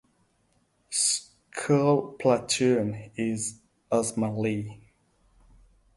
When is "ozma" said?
3.91-4.35